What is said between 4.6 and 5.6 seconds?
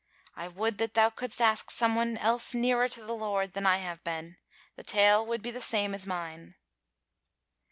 The tale would be